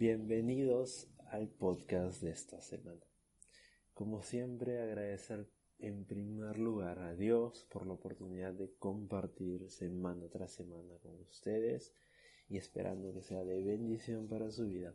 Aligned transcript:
Bienvenidos 0.00 1.08
al 1.32 1.48
podcast 1.48 2.22
de 2.22 2.30
esta 2.30 2.60
semana. 2.60 3.04
Como 3.94 4.22
siempre, 4.22 4.80
agradecer 4.80 5.48
en 5.80 6.04
primer 6.04 6.56
lugar 6.56 7.00
a 7.00 7.16
Dios 7.16 7.66
por 7.68 7.84
la 7.84 7.94
oportunidad 7.94 8.52
de 8.52 8.70
compartir 8.78 9.68
semana 9.70 10.28
tras 10.28 10.52
semana 10.52 10.94
con 11.02 11.20
ustedes 11.22 11.96
y 12.48 12.58
esperando 12.58 13.12
que 13.12 13.22
sea 13.22 13.42
de 13.42 13.60
bendición 13.60 14.28
para 14.28 14.52
su 14.52 14.68
vida. 14.68 14.94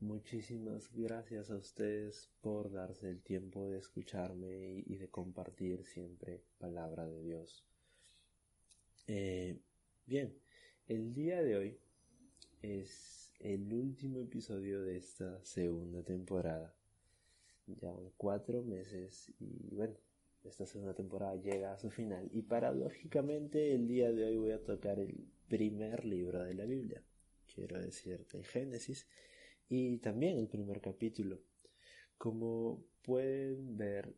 Muchísimas 0.00 0.92
gracias 0.92 1.52
a 1.52 1.56
ustedes 1.56 2.28
por 2.40 2.72
darse 2.72 3.10
el 3.10 3.22
tiempo 3.22 3.68
de 3.68 3.78
escucharme 3.78 4.82
y, 4.84 4.96
de 4.96 5.08
compartir 5.08 5.84
siempre 5.84 6.42
palabra 6.58 7.06
de 7.06 7.22
Dios. 7.22 7.64
Eh, 9.06 9.60
bien, 10.04 10.36
el 10.88 11.14
día 11.14 11.40
de 11.44 11.56
hoy 11.56 11.78
es 12.60 13.21
el 13.42 13.72
último 13.72 14.20
episodio 14.20 14.82
de 14.82 14.96
esta 14.96 15.44
segunda 15.44 16.02
temporada. 16.04 16.74
Ya 17.66 17.92
cuatro 18.16 18.62
meses 18.62 19.32
y 19.40 19.74
bueno, 19.74 19.94
esta 20.44 20.64
segunda 20.64 20.94
temporada 20.94 21.34
llega 21.36 21.72
a 21.72 21.78
su 21.78 21.90
final. 21.90 22.28
Y 22.32 22.42
paradójicamente 22.42 23.74
el 23.74 23.88
día 23.88 24.12
de 24.12 24.24
hoy 24.24 24.36
voy 24.36 24.50
a 24.52 24.62
tocar 24.62 25.00
el 25.00 25.26
primer 25.48 26.04
libro 26.04 26.42
de 26.44 26.54
la 26.54 26.64
Biblia. 26.66 27.02
Quiero 27.52 27.80
decirte 27.80 28.38
el 28.38 28.44
Génesis 28.44 29.06
y 29.68 29.98
también 29.98 30.38
el 30.38 30.48
primer 30.48 30.80
capítulo. 30.80 31.40
Como 32.18 32.84
pueden 33.02 33.76
ver, 33.76 34.14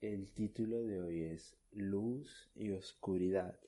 el 0.00 0.32
título 0.32 0.82
de 0.82 1.00
hoy 1.00 1.22
es 1.22 1.56
Luz 1.70 2.50
y 2.56 2.72
Oscuridad. 2.72 3.58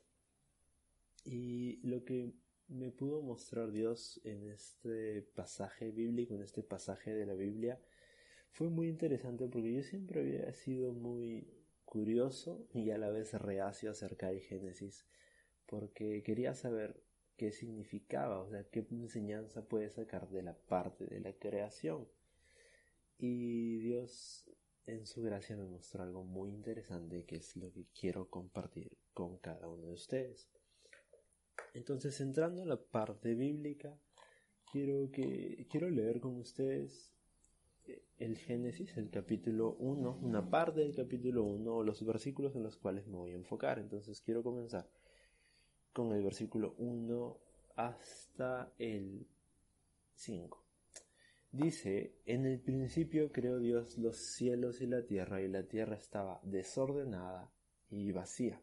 Y 1.24 1.78
lo 1.86 2.04
que 2.04 2.32
me 2.68 2.90
pudo 2.90 3.22
mostrar 3.22 3.70
Dios 3.70 4.20
en 4.24 4.50
este 4.50 5.22
pasaje 5.34 5.90
bíblico, 5.90 6.34
en 6.34 6.42
este 6.42 6.62
pasaje 6.62 7.14
de 7.14 7.26
la 7.26 7.34
Biblia, 7.34 7.80
fue 8.50 8.68
muy 8.68 8.88
interesante 8.88 9.46
porque 9.48 9.74
yo 9.74 9.82
siempre 9.82 10.20
había 10.20 10.52
sido 10.52 10.92
muy 10.92 11.46
curioso 11.84 12.66
y 12.72 12.90
a 12.90 12.98
la 12.98 13.10
vez 13.10 13.34
reacio 13.34 13.90
acerca 13.90 14.28
del 14.28 14.40
Génesis, 14.40 15.06
porque 15.66 16.22
quería 16.22 16.54
saber 16.54 17.02
qué 17.36 17.52
significaba, 17.52 18.40
o 18.40 18.48
sea, 18.48 18.64
qué 18.64 18.86
enseñanza 18.90 19.62
puede 19.62 19.90
sacar 19.90 20.28
de 20.30 20.42
la 20.42 20.54
parte 20.54 21.06
de 21.06 21.20
la 21.20 21.32
creación. 21.34 22.08
Y 23.18 23.78
Dios 23.78 24.50
en 24.86 25.06
su 25.06 25.22
gracia 25.22 25.56
me 25.56 25.66
mostró 25.66 26.02
algo 26.02 26.24
muy 26.24 26.50
interesante 26.50 27.24
que 27.24 27.36
es 27.36 27.56
lo 27.56 27.72
que 27.72 27.86
quiero 27.98 28.28
compartir 28.28 28.96
con 29.12 29.38
cada 29.38 29.68
uno 29.68 29.88
de 29.88 29.94
ustedes. 29.94 30.48
Entonces, 31.74 32.20
entrando 32.20 32.62
a 32.62 32.66
la 32.66 32.76
parte 32.76 33.34
bíblica, 33.34 33.98
quiero 34.70 35.10
que 35.10 35.66
quiero 35.70 35.90
leer 35.90 36.20
con 36.20 36.36
ustedes 36.36 37.12
eh, 37.86 38.02
el 38.18 38.38
Génesis, 38.38 38.96
el 38.96 39.10
capítulo 39.10 39.76
1, 39.78 40.18
una 40.22 40.48
parte 40.48 40.80
del 40.80 40.94
capítulo 40.94 41.44
1 41.44 41.74
o 41.74 41.82
los 41.82 42.04
versículos 42.04 42.56
en 42.56 42.62
los 42.62 42.76
cuales 42.76 43.06
me 43.06 43.16
voy 43.16 43.32
a 43.32 43.36
enfocar. 43.36 43.78
Entonces, 43.78 44.20
quiero 44.20 44.42
comenzar 44.42 44.88
con 45.92 46.12
el 46.12 46.22
versículo 46.22 46.74
1 46.78 47.38
hasta 47.76 48.72
el 48.78 49.26
5. 50.14 50.64
Dice, 51.52 52.16
en 52.26 52.44
el 52.46 52.60
principio 52.60 53.32
creó 53.32 53.58
Dios 53.58 53.96
los 53.96 54.16
cielos 54.16 54.80
y 54.80 54.86
la 54.86 55.06
tierra, 55.06 55.40
y 55.40 55.48
la 55.48 55.62
tierra 55.62 55.96
estaba 55.96 56.40
desordenada 56.42 57.50
y 57.88 58.12
vacía 58.12 58.60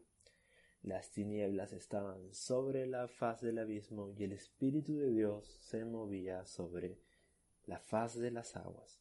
las 0.84 1.10
tinieblas 1.10 1.72
estaban 1.72 2.34
sobre 2.34 2.86
la 2.86 3.08
faz 3.08 3.40
del 3.40 3.58
abismo 3.58 4.12
y 4.16 4.24
el 4.24 4.32
Espíritu 4.32 4.98
de 4.98 5.10
Dios 5.10 5.46
se 5.62 5.82
movía 5.86 6.44
sobre 6.44 6.98
la 7.64 7.78
faz 7.78 8.18
de 8.18 8.30
las 8.30 8.54
aguas. 8.54 9.00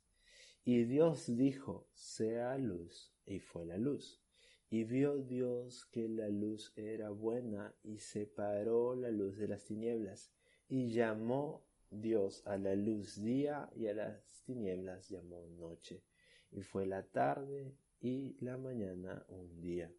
Y 0.63 0.85
Dios 0.85 1.25
dijo, 1.35 1.89
sea 1.93 2.57
luz, 2.57 3.13
y 3.25 3.39
fue 3.39 3.65
la 3.65 3.77
luz. 3.77 4.21
Y 4.69 4.85
vio 4.85 5.17
Dios 5.17 5.85
que 5.91 6.07
la 6.07 6.29
luz 6.29 6.71
era 6.77 7.09
buena 7.09 7.75
y 7.83 7.99
separó 7.99 8.95
la 8.95 9.11
luz 9.11 9.37
de 9.37 9.49
las 9.49 9.65
tinieblas. 9.65 10.31
Y 10.69 10.89
llamó 10.89 11.65
Dios 11.91 12.43
a 12.47 12.57
la 12.57 12.75
luz 12.75 13.21
día 13.21 13.69
y 13.75 13.87
a 13.87 13.93
las 13.93 14.41
tinieblas 14.45 15.09
llamó 15.09 15.45
noche. 15.47 16.01
Y 16.49 16.61
fue 16.61 16.85
la 16.85 17.03
tarde 17.03 17.75
y 17.99 18.37
la 18.39 18.57
mañana 18.57 19.25
un 19.27 19.59
día. 19.59 19.91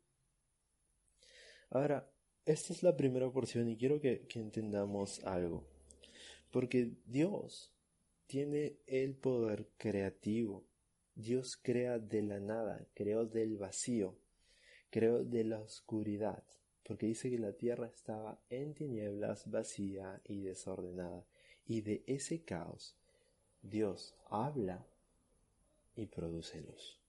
Ahora, 1.74 2.08
esta 2.46 2.72
es 2.72 2.84
la 2.84 2.96
primera 2.96 3.28
porción 3.32 3.68
y 3.68 3.76
quiero 3.76 4.00
que, 4.00 4.28
entendamos 4.36 5.24
algo. 5.24 5.66
Porque 6.52 6.92
Dios 7.04 7.74
tiene 8.28 8.78
el 8.86 9.16
poder 9.16 9.66
creativo. 9.76 10.64
Dios 11.16 11.56
crea 11.60 11.98
de 11.98 12.22
la 12.22 12.38
nada, 12.38 12.86
creó 12.94 13.26
del 13.26 13.56
vacío, 13.56 14.16
creó 14.90 15.24
de 15.24 15.42
la 15.42 15.58
oscuridad, 15.58 16.44
porque 16.84 17.06
dice 17.06 17.28
que 17.28 17.40
la 17.40 17.54
tierra 17.54 17.88
estaba 17.88 18.40
en 18.50 18.74
tinieblas, 18.74 19.50
vacía 19.50 20.20
y 20.24 20.42
desordenada. 20.42 21.26
Y 21.66 21.80
de 21.80 22.04
ese 22.06 22.44
caos 22.44 22.94
Dios 23.62 24.14
habla 24.30 24.86
y 25.96 26.06
produce 26.06 26.60
luz. 26.60 27.03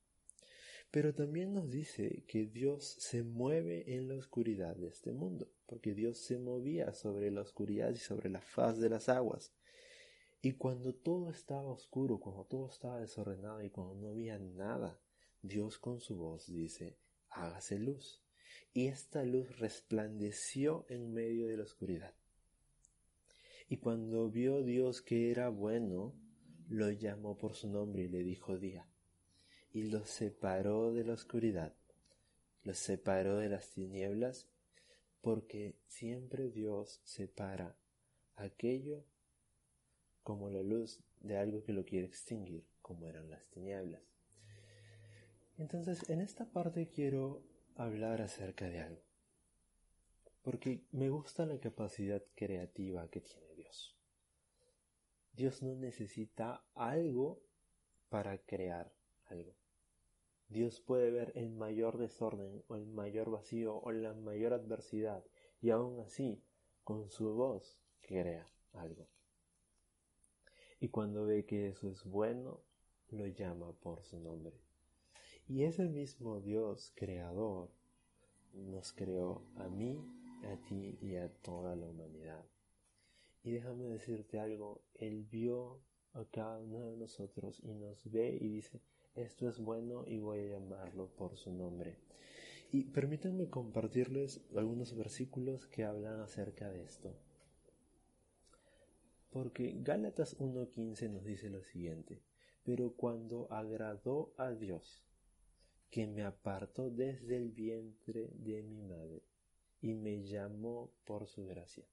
Pero 0.90 1.14
también 1.14 1.52
nos 1.52 1.70
dice 1.70 2.24
que 2.26 2.46
Dios 2.46 2.96
se 2.98 3.22
mueve 3.22 3.94
en 3.96 4.08
la 4.08 4.16
oscuridad 4.16 4.76
de 4.76 4.88
este 4.88 5.12
mundo, 5.12 5.50
porque 5.66 5.94
Dios 5.94 6.18
se 6.18 6.38
movía 6.38 6.94
sobre 6.94 7.30
la 7.30 7.42
oscuridad 7.42 7.90
y 7.90 7.98
sobre 7.98 8.30
la 8.30 8.40
faz 8.40 8.78
de 8.78 8.88
las 8.88 9.08
aguas. 9.08 9.52
Y 10.42 10.52
cuando 10.52 10.94
todo 10.94 11.28
estaba 11.28 11.68
oscuro, 11.68 12.20
cuando 12.20 12.44
todo 12.44 12.68
estaba 12.68 13.00
desordenado 13.00 13.62
y 13.62 13.70
cuando 13.70 13.94
no 13.94 14.08
había 14.08 14.38
nada, 14.38 15.00
Dios 15.42 15.78
con 15.78 16.00
su 16.00 16.16
voz 16.16 16.46
dice, 16.46 16.96
hágase 17.30 17.78
luz. 17.78 18.22
Y 18.72 18.86
esta 18.86 19.24
luz 19.24 19.58
resplandeció 19.58 20.86
en 20.88 21.12
medio 21.12 21.46
de 21.46 21.56
la 21.56 21.64
oscuridad. 21.64 22.14
Y 23.68 23.78
cuando 23.78 24.30
vio 24.30 24.62
Dios 24.62 25.02
que 25.02 25.30
era 25.30 25.48
bueno, 25.48 26.14
lo 26.68 26.90
llamó 26.90 27.36
por 27.36 27.54
su 27.54 27.68
nombre 27.68 28.04
y 28.04 28.08
le 28.08 28.22
dijo 28.22 28.56
día 28.56 28.86
y 29.76 29.82
los 29.90 30.08
separó 30.08 30.90
de 30.90 31.04
la 31.04 31.12
oscuridad, 31.12 31.74
los 32.62 32.78
separó 32.78 33.36
de 33.36 33.50
las 33.50 33.68
tinieblas, 33.72 34.48
porque 35.20 35.76
siempre 35.86 36.48
Dios 36.48 37.02
separa 37.04 37.76
aquello 38.36 39.04
como 40.22 40.48
la 40.48 40.62
luz 40.62 41.00
de 41.20 41.36
algo 41.36 41.62
que 41.62 41.74
lo 41.74 41.84
quiere 41.84 42.06
extinguir, 42.06 42.64
como 42.80 43.06
eran 43.06 43.28
las 43.28 43.44
tinieblas. 43.50 44.00
Entonces, 45.58 46.08
en 46.08 46.22
esta 46.22 46.46
parte 46.46 46.88
quiero 46.88 47.42
hablar 47.74 48.22
acerca 48.22 48.70
de 48.70 48.80
algo, 48.80 49.02
porque 50.40 50.86
me 50.90 51.10
gusta 51.10 51.44
la 51.44 51.60
capacidad 51.60 52.22
creativa 52.34 53.10
que 53.10 53.20
tiene 53.20 53.54
Dios. 53.54 53.94
Dios 55.34 55.62
no 55.62 55.74
necesita 55.74 56.64
algo 56.74 57.42
para 58.08 58.38
crear 58.38 58.90
algo. 59.26 59.65
Dios 60.48 60.80
puede 60.80 61.10
ver 61.10 61.32
el 61.34 61.50
mayor 61.50 61.98
desorden 61.98 62.62
o 62.68 62.76
el 62.76 62.86
mayor 62.86 63.30
vacío 63.30 63.76
o 63.76 63.90
la 63.92 64.14
mayor 64.14 64.52
adversidad 64.52 65.24
y 65.60 65.70
aún 65.70 66.00
así, 66.00 66.42
con 66.84 67.10
su 67.10 67.34
voz, 67.34 67.80
crea 68.00 68.48
algo. 68.72 69.08
Y 70.78 70.88
cuando 70.88 71.24
ve 71.24 71.44
que 71.44 71.68
eso 71.68 71.88
es 71.90 72.04
bueno, 72.04 72.60
lo 73.10 73.26
llama 73.26 73.72
por 73.72 74.02
su 74.04 74.20
nombre. 74.20 74.60
Y 75.48 75.64
ese 75.64 75.88
mismo 75.88 76.40
Dios 76.40 76.92
creador 76.94 77.70
nos 78.52 78.92
creó 78.92 79.42
a 79.56 79.68
mí, 79.68 79.98
a 80.44 80.56
ti 80.68 80.98
y 81.00 81.16
a 81.16 81.28
toda 81.28 81.76
la 81.76 81.86
humanidad. 81.86 82.44
Y 83.42 83.52
déjame 83.52 83.84
decirte 83.84 84.38
algo, 84.38 84.82
Él 84.94 85.24
vio 85.24 85.80
a 86.12 86.24
cada 86.24 86.58
uno 86.58 86.86
de 86.86 86.96
nosotros 86.96 87.60
y 87.62 87.74
nos 87.74 88.10
ve 88.10 88.36
y 88.40 88.48
dice, 88.48 88.80
esto 89.16 89.48
es 89.48 89.58
bueno 89.58 90.04
y 90.06 90.18
voy 90.18 90.40
a 90.40 90.58
llamarlo 90.58 91.08
por 91.16 91.36
su 91.36 91.52
nombre. 91.52 91.96
Y 92.72 92.84
permítanme 92.84 93.48
compartirles 93.48 94.40
algunos 94.54 94.94
versículos 94.96 95.66
que 95.66 95.84
hablan 95.84 96.20
acerca 96.20 96.70
de 96.70 96.84
esto. 96.84 97.14
Porque 99.30 99.74
Gálatas 99.80 100.38
1.15 100.38 101.10
nos 101.10 101.24
dice 101.24 101.50
lo 101.50 101.62
siguiente, 101.62 102.22
pero 102.64 102.92
cuando 102.92 103.50
agradó 103.52 104.32
a 104.36 104.52
Dios, 104.52 105.02
que 105.90 106.06
me 106.06 106.24
apartó 106.24 106.90
desde 106.90 107.36
el 107.36 107.52
vientre 107.52 108.30
de 108.34 108.62
mi 108.62 108.82
madre 108.82 109.22
y 109.80 109.94
me 109.94 110.24
llamó 110.24 110.90
por 111.04 111.26
su 111.26 111.46
gracia. 111.46 111.86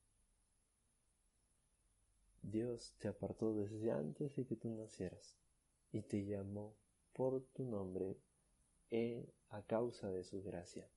Dios 2.42 2.94
te 3.00 3.08
apartó 3.08 3.54
desde 3.54 3.92
antes 3.92 4.36
de 4.36 4.46
que 4.46 4.56
tú 4.56 4.70
nacieras 4.70 5.38
y 5.92 6.02
te 6.02 6.26
llamó 6.26 6.76
por 7.14 7.42
tu 7.54 7.64
nombre 7.64 8.18
e 8.90 9.34
a 9.50 9.62
causa 9.62 10.10
de 10.12 10.24
su 10.24 10.42
gracia. 10.44 10.90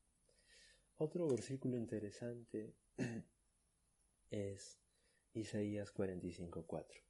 Otro 0.97 1.29
versículo 1.29 1.77
interesante 1.77 2.75
es 4.31 4.79
Isaías 5.35 5.93
45:4. 5.95 7.03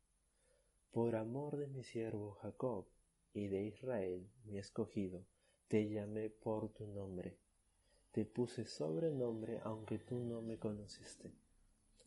por 0.91 1.15
amor 1.15 1.57
de 1.57 1.69
mi 1.69 1.85
siervo 1.85 2.33
Jacob 2.43 2.87
y 3.33 3.49
de 3.49 3.65
Israel, 3.65 4.31
mi 4.45 4.59
escogido, 4.59 5.27
te 5.69 5.89
llamé 5.89 6.31
por 6.31 6.73
tu 6.73 6.87
nombre. 6.87 7.39
Te 8.13 8.25
puse 8.25 8.65
sobrenombre 8.65 9.61
aunque 9.63 9.99
tú 9.99 10.25
no 10.25 10.41
me 10.41 10.59
conociste. 10.59 11.35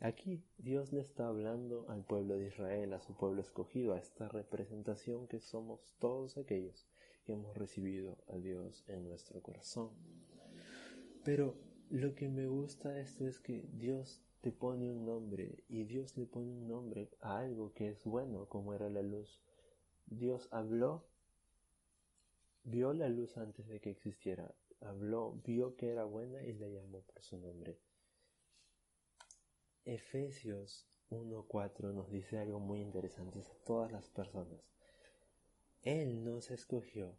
Aquí 0.02 0.42
Dios 0.58 0.94
le 0.94 1.02
está 1.02 1.28
hablando 1.28 1.86
al 1.90 2.06
pueblo 2.06 2.38
de 2.38 2.48
Israel, 2.48 2.94
a 2.94 3.02
su 3.02 3.18
pueblo 3.18 3.42
escogido, 3.42 3.94
a 3.94 4.00
esta 4.00 4.30
representación 4.30 5.28
que 5.28 5.42
somos 5.42 5.94
todos 6.00 6.38
aquellos 6.38 6.88
que 7.26 7.34
hemos 7.34 7.58
recibido 7.58 8.18
a 8.30 8.38
Dios 8.38 8.86
en 8.88 9.10
nuestro 9.10 9.42
corazón. 9.42 9.90
Pero 11.26 11.58
lo 11.90 12.16
que 12.16 12.30
me 12.30 12.48
gusta 12.48 12.92
de 12.92 13.02
esto 13.02 13.28
es 13.28 13.40
que 13.40 13.68
Dios 13.74 14.22
te 14.40 14.54
pone 14.54 14.90
un 14.90 15.06
nombre 15.06 15.66
y 15.68 15.84
Dios 15.84 16.16
le 16.16 16.26
pone 16.26 16.50
un 16.50 16.70
nombre 16.70 17.10
a 17.20 17.40
algo 17.40 17.74
que 17.74 17.90
es 17.90 18.06
bueno 18.06 18.46
como 18.48 18.74
era 18.74 18.90
la 18.90 19.02
luz. 19.02 19.42
Dios 20.06 20.48
habló, 20.52 21.04
vio 22.64 22.94
la 22.94 23.10
luz 23.10 23.36
antes 23.38 23.68
de 23.68 23.82
que 23.82 23.90
existiera, 23.90 24.56
habló, 24.80 25.34
vio 25.44 25.76
que 25.76 25.90
era 25.90 26.06
buena 26.06 26.42
y 26.46 26.54
la 26.54 26.70
llamó 26.70 27.02
por 27.02 27.22
su 27.22 27.38
nombre. 27.38 27.78
Efesios 29.92 30.86
1.4 31.10 31.92
nos 31.96 32.12
dice 32.12 32.38
algo 32.38 32.60
muy 32.60 32.80
interesante 32.80 33.40
a 33.40 33.66
todas 33.66 33.92
las 33.92 34.08
personas. 34.08 34.62
Él 35.82 36.24
nos 36.24 36.52
escogió 36.52 37.16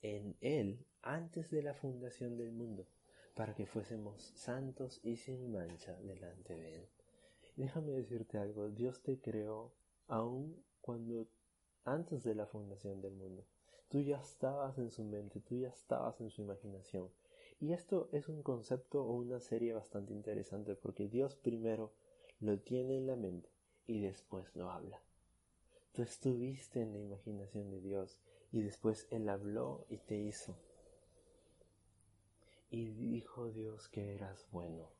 en 0.00 0.36
Él 0.40 0.86
antes 1.02 1.50
de 1.50 1.64
la 1.64 1.74
fundación 1.74 2.36
del 2.36 2.52
mundo 2.52 2.86
para 3.34 3.52
que 3.56 3.66
fuésemos 3.66 4.22
santos 4.36 5.00
y 5.02 5.16
sin 5.16 5.50
mancha 5.50 5.98
delante 6.02 6.54
de 6.54 6.76
Él. 6.76 6.88
Déjame 7.56 7.90
decirte 7.90 8.38
algo, 8.38 8.70
Dios 8.70 9.02
te 9.02 9.18
creó 9.18 9.72
aún 10.06 10.62
cuando 10.80 11.26
antes 11.84 12.22
de 12.22 12.36
la 12.36 12.46
fundación 12.46 13.00
del 13.00 13.14
mundo. 13.14 13.44
Tú 13.88 14.00
ya 14.00 14.18
estabas 14.18 14.78
en 14.78 14.92
su 14.92 15.02
mente, 15.02 15.40
tú 15.40 15.56
ya 15.56 15.70
estabas 15.70 16.20
en 16.20 16.30
su 16.30 16.42
imaginación. 16.42 17.10
Y 17.60 17.72
esto 17.72 18.08
es 18.12 18.28
un 18.28 18.42
concepto 18.42 19.04
o 19.04 19.12
una 19.14 19.40
serie 19.40 19.72
bastante 19.72 20.12
interesante 20.12 20.74
porque 20.74 21.08
Dios 21.08 21.36
primero 21.36 21.92
lo 22.40 22.58
tiene 22.58 22.96
en 22.98 23.06
la 23.06 23.16
mente 23.16 23.48
y 23.86 24.00
después 24.00 24.54
lo 24.54 24.70
habla. 24.70 25.00
Tú 25.92 26.02
estuviste 26.02 26.82
en 26.82 26.92
la 26.92 26.98
imaginación 26.98 27.70
de 27.70 27.80
Dios 27.80 28.18
y 28.50 28.62
después 28.62 29.06
Él 29.10 29.28
habló 29.28 29.86
y 29.88 29.98
te 29.98 30.16
hizo. 30.16 30.58
Y 32.70 32.90
dijo 32.90 33.50
Dios 33.50 33.88
que 33.88 34.14
eras 34.14 34.46
bueno. 34.50 34.90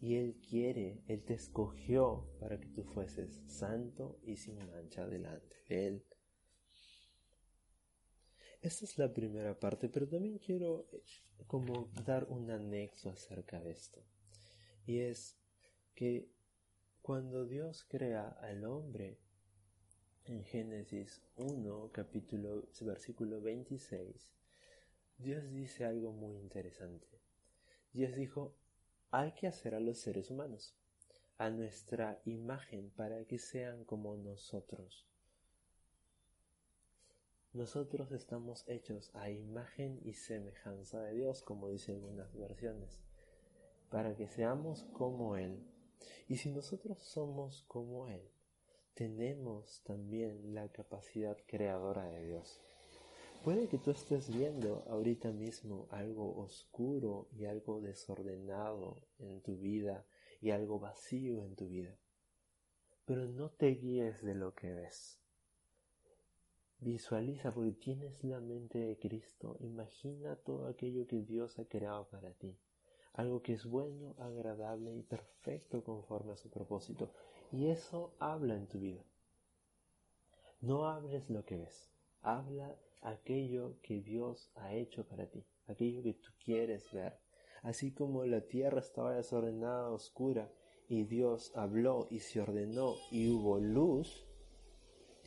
Y 0.00 0.16
Él 0.16 0.40
quiere, 0.48 1.02
Él 1.06 1.22
te 1.24 1.34
escogió 1.34 2.26
para 2.40 2.58
que 2.58 2.68
tú 2.68 2.84
fueses 2.84 3.42
santo 3.46 4.18
y 4.22 4.36
sin 4.36 4.56
mancha 4.70 5.06
delante 5.06 5.56
de 5.68 5.86
Él. 5.88 6.04
Esta 8.60 8.84
es 8.84 8.98
la 8.98 9.12
primera 9.12 9.58
parte, 9.58 9.88
pero 9.88 10.08
también 10.08 10.38
quiero 10.38 10.88
eh, 10.92 11.00
como 11.46 11.88
dar 12.04 12.24
un 12.28 12.50
anexo 12.50 13.08
acerca 13.08 13.60
de 13.60 13.70
esto. 13.70 14.02
Y 14.84 14.98
es 14.98 15.36
que 15.94 16.28
cuando 17.00 17.46
Dios 17.46 17.84
crea 17.88 18.28
al 18.28 18.64
hombre, 18.64 19.18
en 20.24 20.44
Génesis 20.44 21.22
1, 21.36 21.90
capítulo, 21.92 22.68
versículo 22.80 23.40
26, 23.40 24.34
Dios 25.16 25.50
dice 25.52 25.84
algo 25.84 26.12
muy 26.12 26.36
interesante. 26.36 27.06
Dios 27.92 28.14
dijo, 28.14 28.56
hay 29.10 29.32
que 29.32 29.46
hacer 29.46 29.74
a 29.74 29.80
los 29.80 29.98
seres 29.98 30.30
humanos, 30.30 30.74
a 31.38 31.48
nuestra 31.48 32.20
imagen, 32.24 32.90
para 32.90 33.24
que 33.24 33.38
sean 33.38 33.84
como 33.84 34.16
nosotros. 34.16 35.06
Nosotros 37.54 38.12
estamos 38.12 38.62
hechos 38.68 39.10
a 39.14 39.30
imagen 39.30 39.98
y 40.04 40.12
semejanza 40.12 41.00
de 41.00 41.14
Dios, 41.14 41.42
como 41.42 41.70
dicen 41.70 41.94
algunas 41.96 42.36
versiones, 42.36 43.00
para 43.88 44.14
que 44.14 44.28
seamos 44.28 44.84
como 44.92 45.34
Él. 45.36 45.66
Y 46.28 46.36
si 46.36 46.50
nosotros 46.50 46.98
somos 46.98 47.64
como 47.66 48.06
Él, 48.06 48.22
tenemos 48.92 49.82
también 49.84 50.54
la 50.54 50.68
capacidad 50.70 51.38
creadora 51.46 52.04
de 52.04 52.26
Dios. 52.26 52.60
Puede 53.42 53.66
que 53.68 53.78
tú 53.78 53.92
estés 53.92 54.28
viendo 54.28 54.84
ahorita 54.86 55.32
mismo 55.32 55.88
algo 55.90 56.36
oscuro 56.36 57.28
y 57.32 57.46
algo 57.46 57.80
desordenado 57.80 59.00
en 59.18 59.40
tu 59.40 59.56
vida 59.56 60.04
y 60.42 60.50
algo 60.50 60.78
vacío 60.78 61.44
en 61.46 61.56
tu 61.56 61.68
vida. 61.68 61.96
Pero 63.06 63.26
no 63.26 63.48
te 63.48 63.68
guíes 63.68 64.22
de 64.22 64.34
lo 64.34 64.54
que 64.54 64.74
ves. 64.74 65.18
Visualiza 66.80 67.52
porque 67.52 67.72
tienes 67.72 68.22
la 68.22 68.40
mente 68.40 68.78
de 68.78 68.98
Cristo. 68.98 69.56
Imagina 69.60 70.36
todo 70.36 70.68
aquello 70.68 71.06
que 71.06 71.22
Dios 71.22 71.58
ha 71.58 71.64
creado 71.64 72.08
para 72.08 72.32
ti. 72.32 72.56
Algo 73.14 73.42
que 73.42 73.54
es 73.54 73.66
bueno, 73.66 74.14
agradable 74.18 74.94
y 74.94 75.02
perfecto 75.02 75.82
conforme 75.82 76.34
a 76.34 76.36
su 76.36 76.50
propósito. 76.50 77.10
Y 77.50 77.66
eso 77.66 78.14
habla 78.20 78.54
en 78.54 78.68
tu 78.68 78.78
vida. 78.78 79.04
No 80.60 80.86
hables 80.86 81.28
lo 81.30 81.44
que 81.44 81.56
ves. 81.56 81.90
Habla 82.20 82.76
aquello 83.02 83.80
que 83.82 84.00
Dios 84.00 84.50
ha 84.54 84.74
hecho 84.74 85.06
para 85.06 85.26
ti, 85.26 85.44
aquello 85.66 86.02
que 86.02 86.14
tú 86.14 86.30
quieres 86.44 86.90
ver. 86.92 87.18
Así 87.62 87.92
como 87.92 88.24
la 88.24 88.40
tierra 88.42 88.80
estaba 88.80 89.14
desordenada, 89.14 89.90
oscura, 89.90 90.52
y 90.88 91.04
Dios 91.04 91.52
habló 91.54 92.06
y 92.10 92.20
se 92.20 92.40
ordenó 92.40 92.94
y 93.10 93.28
hubo 93.28 93.58
luz, 93.58 94.27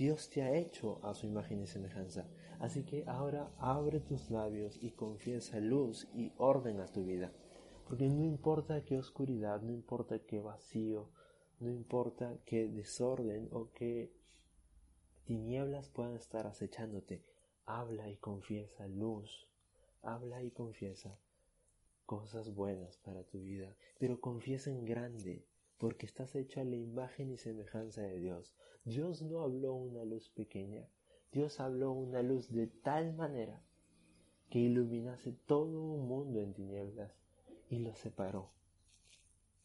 Dios 0.02 0.32
te 0.32 0.42
ha 0.42 0.56
hecho 0.56 1.00
a 1.04 1.14
su 1.14 1.28
imagen 1.28 1.62
y 1.62 1.68
semejanza. 1.68 2.28
Así 2.58 2.84
que 2.84 3.04
ahora 3.06 3.52
abre 3.60 4.00
tus 4.00 4.32
labios 4.32 4.80
y 4.82 4.94
confiesa 4.94 5.60
luz 5.60 6.08
y 6.16 6.34
orden 6.38 6.80
a 6.80 6.88
tu 6.88 7.06
vida. 7.06 7.32
Porque 7.88 8.10
no 8.10 8.24
importa 8.24 8.84
qué 8.84 8.98
oscuridad, 8.98 9.62
no 9.62 9.72
importa 9.72 10.18
qué 10.18 10.40
vacío, 10.40 11.12
no 11.60 11.70
importa 11.70 12.36
qué 12.46 12.68
desorden 12.68 13.48
o 13.52 13.70
qué 13.74 14.12
tinieblas 15.26 15.90
puedan 15.90 16.16
estar 16.16 16.48
acechándote, 16.48 17.24
habla 17.68 18.10
y 18.10 18.18
confiesa 18.18 18.88
luz, 18.88 19.52
habla 20.02 20.42
y 20.42 20.50
confiesa 20.50 21.20
cosas 22.08 22.56
buenas 22.56 22.98
para 22.98 23.24
tu 23.24 23.44
vida, 23.44 23.76
pero 24.00 24.20
confiesa 24.20 24.72
en 24.72 24.84
grande, 24.84 25.46
porque 25.82 26.06
estás 26.06 26.36
hecho 26.36 26.62
a 26.62 26.64
la 26.64 26.76
imagen 26.76 27.32
y 27.32 27.40
semejanza 27.40 28.04
de 28.04 28.20
Dios. 28.20 28.54
Dios 28.86 29.24
no 29.24 29.42
habló 29.42 29.74
una 29.74 30.06
luz 30.06 30.30
pequeña, 30.30 30.88
Dios 31.32 31.60
habló 31.60 31.92
una 31.92 32.22
luz 32.22 32.52
de 32.52 32.68
tal 32.68 33.16
manera 33.16 33.64
que 34.52 34.60
iluminase 34.60 35.32
todo 35.48 35.82
un 35.82 36.08
mundo 36.08 36.40
en 36.40 36.54
tinieblas 36.54 37.12
y 37.68 37.80
lo 37.80 37.96
separó. 37.96 38.52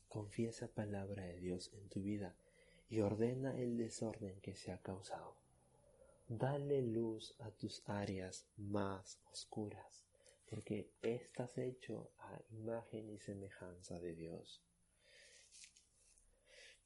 Confiesa 0.09 0.69
palabra 0.69 1.23
de 1.23 1.39
Dios 1.39 1.71
en 1.75 1.87
tu 1.91 2.01
vida 2.01 2.35
y 2.89 3.01
ordena 3.01 3.55
el 3.55 3.77
desorden 3.77 4.41
que 4.41 4.55
se 4.55 4.73
ha 4.73 4.81
causado. 4.81 5.37
Dale 6.29 6.81
luz 6.81 7.35
a 7.41 7.51
tus 7.51 7.83
áreas 7.87 8.49
más 8.57 9.21
oscuras, 9.31 10.07
porque 10.49 10.89
estás 11.03 11.59
hecho 11.59 12.11
a 12.21 12.41
imagen 12.53 13.11
y 13.11 13.19
semejanza 13.19 14.01
de 14.01 14.15
Dios. 14.15 14.63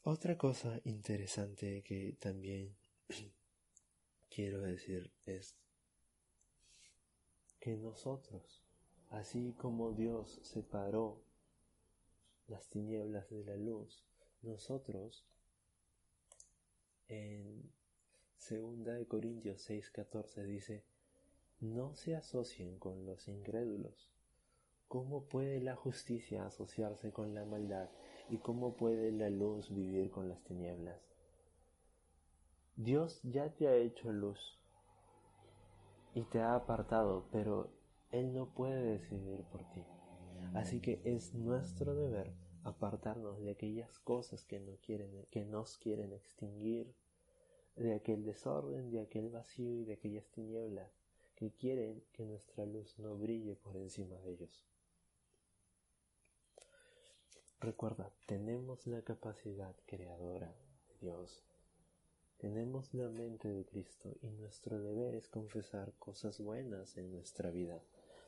Otra 0.02 0.38
cosa 0.38 0.80
interesante 0.84 1.82
que 1.82 2.16
también 2.18 2.74
quiero 4.30 4.62
decir 4.62 5.12
es 5.26 5.54
que 7.58 7.76
nosotros, 7.76 8.62
así 9.10 9.52
como 9.58 9.92
Dios 9.92 10.40
separó 10.42 11.20
las 12.48 12.66
tinieblas 12.70 13.28
de 13.28 13.44
la 13.44 13.56
luz, 13.56 14.02
nosotros 14.40 15.26
en 17.08 17.70
Segunda 18.38 18.94
de 18.94 19.06
Corintios 19.06 19.68
6:14 19.68 20.44
dice, 20.46 20.82
no 21.60 21.94
se 21.94 22.16
asocien 22.16 22.78
con 22.78 23.04
los 23.04 23.28
incrédulos. 23.28 24.08
¿Cómo 24.88 25.26
puede 25.26 25.60
la 25.60 25.76
justicia 25.76 26.46
asociarse 26.46 27.12
con 27.12 27.34
la 27.34 27.44
maldad 27.44 27.90
y 28.30 28.38
cómo 28.38 28.76
puede 28.76 29.12
la 29.12 29.28
luz 29.28 29.70
vivir 29.74 30.10
con 30.10 30.28
las 30.28 30.42
tinieblas? 30.44 31.00
Dios 32.76 33.20
ya 33.24 33.50
te 33.50 33.68
ha 33.68 33.74
hecho 33.74 34.12
luz 34.12 34.38
y 36.14 36.22
te 36.22 36.40
ha 36.40 36.54
apartado, 36.54 37.26
pero 37.30 37.70
Él 38.10 38.32
no 38.32 38.54
puede 38.54 38.98
decidir 38.98 39.42
por 39.44 39.64
ti. 39.72 39.84
Así 40.54 40.80
que 40.80 41.00
es 41.04 41.34
nuestro 41.34 41.94
deber 41.94 42.32
apartarnos 42.64 43.40
de 43.40 43.50
aquellas 43.50 43.98
cosas 43.98 44.44
que, 44.44 44.60
no 44.60 44.76
quieren, 44.82 45.26
que 45.30 45.44
nos 45.44 45.76
quieren 45.78 46.12
extinguir 46.12 46.94
de 47.76 47.94
aquel 47.94 48.24
desorden, 48.24 48.90
de 48.90 49.00
aquel 49.00 49.30
vacío 49.30 49.74
y 49.74 49.84
de 49.84 49.94
aquellas 49.94 50.28
tinieblas 50.30 50.90
que 51.36 51.52
quieren 51.52 52.02
que 52.12 52.24
nuestra 52.24 52.66
luz 52.66 52.98
no 52.98 53.16
brille 53.16 53.56
por 53.56 53.76
encima 53.76 54.16
de 54.16 54.32
ellos. 54.32 54.66
Recuerda, 57.60 58.10
tenemos 58.24 58.86
la 58.86 59.02
capacidad 59.02 59.76
creadora 59.84 60.56
de 60.88 60.96
Dios. 60.98 61.44
Tenemos 62.38 62.94
la 62.94 63.10
mente 63.10 63.48
de 63.48 63.66
Cristo 63.66 64.16
y 64.22 64.30
nuestro 64.30 64.80
deber 64.80 65.14
es 65.14 65.28
confesar 65.28 65.92
cosas 65.98 66.40
buenas 66.40 66.96
en 66.96 67.12
nuestra 67.12 67.50
vida. 67.50 67.82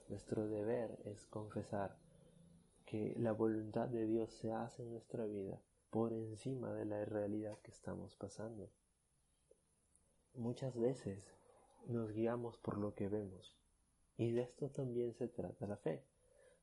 Nuestro 0.08 0.46
deber 0.48 0.98
es 1.06 1.26
confesar 1.28 1.96
que 2.84 3.14
la 3.16 3.32
voluntad 3.32 3.88
de 3.88 4.04
Dios 4.04 4.34
se 4.34 4.52
hace 4.52 4.82
en 4.82 4.90
nuestra 4.90 5.24
vida 5.24 5.62
por 5.88 6.12
encima 6.12 6.74
de 6.74 6.84
la 6.84 7.02
realidad 7.06 7.58
que 7.62 7.70
estamos 7.70 8.14
pasando. 8.16 8.70
Muchas 10.34 10.78
veces 10.78 11.26
nos 11.86 12.10
guiamos 12.10 12.58
por 12.58 12.76
lo 12.76 12.94
que 12.94 13.08
vemos 13.08 13.56
y 14.18 14.32
de 14.32 14.42
esto 14.42 14.68
también 14.68 15.14
se 15.14 15.26
trata 15.26 15.66
la 15.66 15.78
fe. 15.78 16.04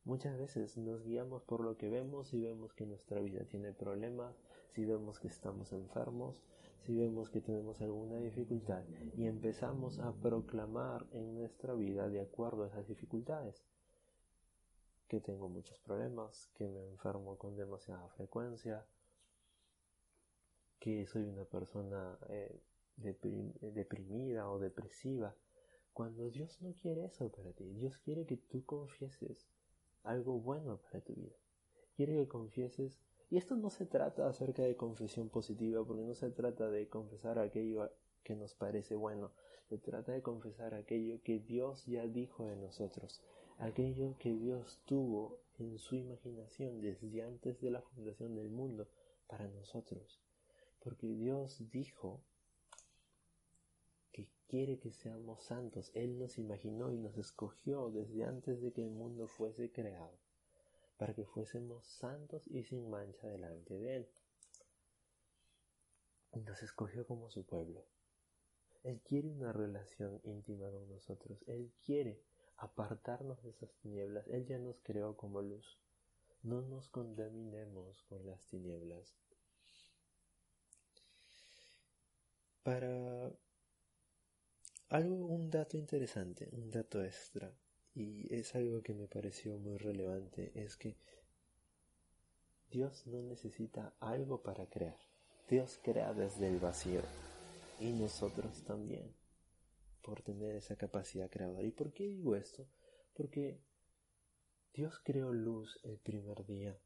Muchas 0.04 0.38
veces 0.38 0.78
nos 0.78 1.04
guiamos 1.04 1.42
por 1.42 1.60
lo 1.60 1.76
que 1.76 1.90
vemos 1.90 2.32
y 2.32 2.40
vemos 2.40 2.72
que 2.72 2.86
nuestra 2.86 3.20
vida 3.20 3.44
tiene 3.44 3.72
problemas, 3.72 4.34
si 4.70 4.84
vemos 4.84 5.18
que 5.18 5.28
estamos 5.28 5.72
enfermos, 5.72 6.42
si 6.80 6.96
vemos 6.96 7.28
que 7.28 7.42
tenemos 7.42 7.82
alguna 7.82 8.16
dificultad 8.18 8.82
y 9.14 9.26
empezamos 9.26 9.98
a 9.98 10.12
proclamar 10.12 11.06
en 11.12 11.34
nuestra 11.34 11.74
vida 11.74 12.08
de 12.08 12.20
acuerdo 12.20 12.64
a 12.64 12.68
esas 12.68 12.88
dificultades. 12.88 13.62
Que 15.06 15.20
tengo 15.20 15.48
muchos 15.48 15.78
problemas, 15.80 16.48
que 16.54 16.66
me 16.66 16.86
enfermo 16.86 17.36
con 17.36 17.56
demasiada 17.56 18.08
frecuencia, 18.08 18.86
que 20.78 21.06
soy 21.06 21.24
una 21.24 21.44
persona 21.44 22.18
eh, 22.28 22.58
deprimida 22.96 24.50
o 24.50 24.58
depresiva, 24.58 25.34
cuando 25.92 26.30
Dios 26.30 26.62
no 26.62 26.72
quiere 26.72 27.04
eso 27.04 27.28
para 27.30 27.52
ti, 27.52 27.64
Dios 27.74 27.98
quiere 27.98 28.24
que 28.24 28.38
tú 28.38 28.64
confieses 28.64 29.46
algo 30.02 30.40
bueno 30.40 30.78
para 30.78 31.00
tu 31.00 31.14
vida. 31.14 31.36
Quiere 31.96 32.14
que 32.14 32.28
confieses, 32.28 32.98
y 33.30 33.36
esto 33.36 33.56
no 33.56 33.70
se 33.70 33.86
trata 33.86 34.28
acerca 34.28 34.62
de 34.62 34.76
confesión 34.76 35.28
positiva, 35.28 35.84
porque 35.84 36.02
no 36.02 36.14
se 36.14 36.30
trata 36.30 36.68
de 36.68 36.88
confesar 36.88 37.38
aquello 37.38 37.90
que 38.22 38.34
nos 38.34 38.54
parece 38.54 38.96
bueno, 38.96 39.32
se 39.68 39.78
trata 39.78 40.12
de 40.12 40.22
confesar 40.22 40.74
aquello 40.74 41.22
que 41.22 41.38
Dios 41.38 41.86
ya 41.86 42.06
dijo 42.06 42.44
de 42.44 42.56
nosotros, 42.56 43.22
aquello 43.58 44.16
que 44.18 44.34
Dios 44.34 44.80
tuvo 44.84 45.40
en 45.58 45.78
su 45.78 45.94
imaginación 45.94 46.80
desde 46.80 47.22
antes 47.22 47.60
de 47.60 47.70
la 47.70 47.82
fundación 47.82 48.34
del 48.34 48.50
mundo 48.50 48.88
para 49.26 49.46
nosotros. 49.48 50.20
Porque 50.80 51.06
Dios 51.14 51.70
dijo 51.70 52.24
quiere 54.50 54.80
que 54.80 54.90
seamos 54.90 55.44
santos. 55.44 55.92
Él 55.94 56.18
nos 56.18 56.36
imaginó 56.36 56.90
y 56.90 56.98
nos 56.98 57.16
escogió 57.16 57.88
desde 57.90 58.24
antes 58.24 58.60
de 58.60 58.72
que 58.72 58.82
el 58.82 58.90
mundo 58.90 59.28
fuese 59.28 59.70
creado, 59.70 60.18
para 60.96 61.14
que 61.14 61.24
fuésemos 61.24 61.86
santos 61.86 62.48
y 62.48 62.64
sin 62.64 62.90
mancha 62.90 63.28
delante 63.28 63.78
de 63.78 63.96
Él. 63.96 64.08
Nos 66.32 66.62
escogió 66.64 67.06
como 67.06 67.30
su 67.30 67.46
pueblo. 67.46 67.86
Él 68.82 69.00
quiere 69.02 69.28
una 69.28 69.52
relación 69.52 70.20
íntima 70.24 70.68
con 70.68 70.88
nosotros. 70.88 71.44
Él 71.46 71.72
quiere 71.84 72.20
apartarnos 72.56 73.40
de 73.44 73.50
esas 73.50 73.72
tinieblas. 73.76 74.26
Él 74.26 74.46
ya 74.46 74.58
nos 74.58 74.80
creó 74.80 75.16
como 75.16 75.42
luz. 75.42 75.78
No 76.42 76.60
nos 76.62 76.88
contaminemos 76.88 78.02
con 78.04 78.26
las 78.26 78.44
tinieblas. 78.46 79.14
Para 82.62 83.32
algo, 84.90 85.26
un 85.26 85.50
dato 85.50 85.76
interesante, 85.76 86.48
un 86.52 86.70
dato 86.70 87.02
extra, 87.02 87.52
y 87.94 88.32
es 88.34 88.54
algo 88.54 88.82
que 88.82 88.92
me 88.92 89.06
pareció 89.06 89.56
muy 89.58 89.78
relevante, 89.78 90.52
es 90.54 90.76
que 90.76 90.96
Dios 92.70 93.06
no 93.06 93.22
necesita 93.22 93.94
algo 94.00 94.42
para 94.42 94.66
crear. 94.66 94.98
Dios 95.48 95.80
crea 95.82 96.12
desde 96.12 96.48
el 96.48 96.60
vacío 96.60 97.02
y 97.80 97.92
nosotros 97.92 98.62
también 98.62 99.12
por 100.02 100.22
tener 100.22 100.54
esa 100.54 100.76
capacidad 100.76 101.30
creadora. 101.30 101.66
¿Y 101.66 101.72
por 101.72 101.92
qué 101.92 102.04
digo 102.04 102.36
esto? 102.36 102.66
Porque 103.14 103.60
Dios 104.72 105.00
creó 105.02 105.32
luz 105.32 105.80
el 105.82 105.98
primer 105.98 106.46
día 106.46 106.78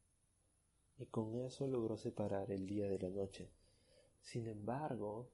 y 0.96 1.06
con 1.06 1.34
eso 1.34 1.66
logró 1.66 1.96
separar 1.98 2.50
el 2.50 2.66
día 2.66 2.88
de 2.88 2.98
la 2.98 3.10
noche. 3.10 3.50
Sin 4.22 4.46
embargo, 4.46 5.28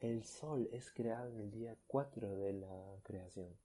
el 0.00 0.22
sol 0.24 0.68
es 0.72 0.92
creado 0.92 1.30
en 1.30 1.40
el 1.40 1.50
día 1.50 1.76
4 1.88 2.36
de 2.36 2.52
la 2.52 3.00
creación. 3.02 3.56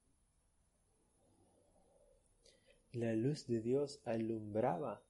La 2.91 3.13
luz 3.13 3.47
de 3.47 3.61
Dios 3.61 4.01
alumbraba 4.05 5.01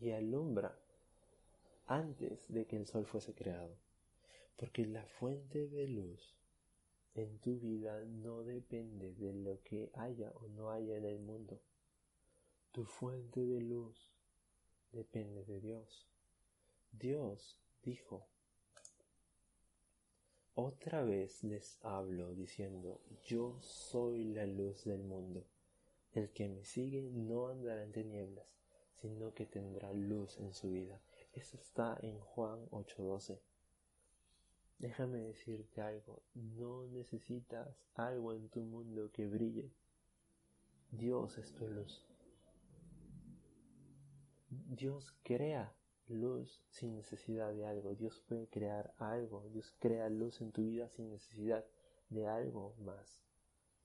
y 0.00 0.10
alumbra 0.10 0.78
antes 1.86 2.46
de 2.48 2.66
que 2.66 2.76
el 2.76 2.86
sol 2.86 3.06
fuese 3.06 3.34
creado, 3.34 3.76
porque 4.56 4.86
la 4.86 5.04
fuente 5.06 5.68
de 5.68 5.88
luz 5.88 6.34
en 7.14 7.38
tu 7.38 7.58
vida 7.58 8.04
no 8.04 8.42
depende 8.42 9.14
de 9.14 9.32
lo 9.32 9.62
que 9.62 9.90
haya 9.94 10.32
o 10.34 10.48
no 10.48 10.70
haya 10.70 10.96
en 10.96 11.04
el 11.04 11.18
mundo. 11.18 11.60
Tu 12.72 12.84
fuente 12.84 13.44
de 13.46 13.60
luz 13.60 14.10
depende 14.92 15.44
de 15.44 15.60
Dios. 15.60 16.06
Dios 16.92 17.58
dijo, 17.82 18.26
otra 20.54 21.02
vez 21.02 21.42
les 21.42 21.78
hablo 21.82 22.34
diciendo, 22.34 23.00
yo 23.24 23.60
soy 23.60 24.24
la 24.24 24.46
luz 24.46 24.84
del 24.84 25.02
mundo. 25.02 25.44
El 26.12 26.30
que 26.30 26.48
me 26.48 26.64
sigue 26.64 27.10
no 27.10 27.48
andará 27.48 27.82
en 27.82 27.92
tinieblas, 27.92 28.46
sino 29.00 29.34
que 29.34 29.46
tendrá 29.46 29.92
luz 29.92 30.38
en 30.38 30.54
su 30.54 30.70
vida. 30.70 31.00
Eso 31.32 31.56
está 31.56 31.98
en 32.02 32.20
Juan 32.20 32.68
8:12. 32.70 33.40
Déjame 34.78 35.18
decirte 35.18 35.80
algo, 35.80 36.22
no 36.34 36.86
necesitas 36.86 37.68
algo 37.94 38.32
en 38.32 38.48
tu 38.48 38.60
mundo 38.60 39.10
que 39.12 39.26
brille. 39.26 39.72
Dios 40.90 41.38
es 41.38 41.52
tu 41.52 41.66
luz. 41.66 42.06
Dios 44.50 45.12
crea 45.24 45.74
luz 46.08 46.62
sin 46.68 46.96
necesidad 46.96 47.52
de 47.52 47.64
algo. 47.64 47.94
Dios 47.94 48.20
puede 48.20 48.48
crear 48.48 48.94
algo. 48.98 49.48
Dios 49.50 49.74
crea 49.78 50.08
luz 50.08 50.40
en 50.40 50.52
tu 50.52 50.62
vida 50.62 50.88
sin 50.90 51.10
necesidad 51.10 51.64
de 52.08 52.26
algo 52.26 52.74
más. 52.78 53.22